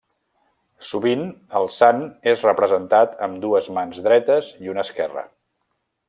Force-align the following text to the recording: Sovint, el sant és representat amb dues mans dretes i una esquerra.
Sovint, 0.91 1.19
el 1.59 1.67
sant 1.75 2.01
és 2.33 2.45
representat 2.49 3.13
amb 3.27 3.37
dues 3.47 3.67
mans 3.79 4.01
dretes 4.09 4.49
i 4.67 4.73
una 4.77 4.87
esquerra. 4.89 5.27